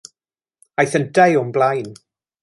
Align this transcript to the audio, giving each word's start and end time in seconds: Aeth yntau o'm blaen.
Aeth 0.83 0.95
yntau 0.99 1.35
o'm 1.41 1.51
blaen. 1.59 1.91